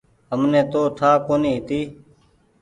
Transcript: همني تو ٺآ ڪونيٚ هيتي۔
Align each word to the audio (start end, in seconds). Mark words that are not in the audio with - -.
همني 0.31 0.61
تو 0.71 0.81
ٺآ 0.97 1.11
ڪونيٚ 1.27 1.55
هيتي۔ 1.55 1.81